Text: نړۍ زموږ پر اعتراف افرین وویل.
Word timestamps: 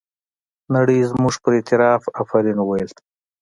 نړۍ 0.75 0.99
زموږ 1.11 1.33
پر 1.43 1.51
اعتراف 1.57 2.03
افرین 2.21 2.57
وویل. 2.59 2.89